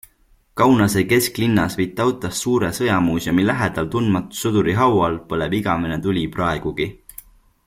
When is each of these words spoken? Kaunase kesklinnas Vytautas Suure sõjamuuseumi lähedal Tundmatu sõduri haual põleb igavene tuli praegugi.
Kaunase 0.59 1.01
kesklinnas 1.11 1.75
Vytautas 1.81 2.41
Suure 2.45 2.71
sõjamuuseumi 2.79 3.47
lähedal 3.51 3.93
Tundmatu 3.97 4.41
sõduri 4.41 4.77
haual 4.83 5.23
põleb 5.35 5.59
igavene 5.63 6.03
tuli 6.09 6.29
praegugi. 6.39 6.95